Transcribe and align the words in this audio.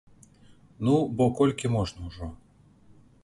Ну 0.87 0.95
бо 1.19 1.25
колькі 1.41 1.71
можна 1.75 1.99
ўжо. 2.09 2.31